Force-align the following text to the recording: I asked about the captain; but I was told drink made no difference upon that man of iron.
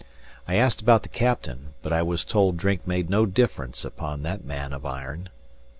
I 0.47 0.55
asked 0.55 0.81
about 0.81 1.03
the 1.03 1.09
captain; 1.09 1.75
but 1.83 1.93
I 1.93 2.01
was 2.01 2.25
told 2.25 2.57
drink 2.57 2.87
made 2.87 3.07
no 3.07 3.27
difference 3.27 3.85
upon 3.85 4.23
that 4.23 4.43
man 4.43 4.73
of 4.73 4.83
iron. 4.83 5.29